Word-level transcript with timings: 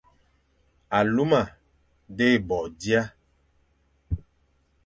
Aluma 0.99 1.41
dé 2.17 2.27
bo 2.47 2.57
dia, 2.79 3.03